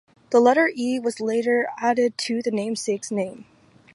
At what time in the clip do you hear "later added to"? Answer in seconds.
1.19-2.41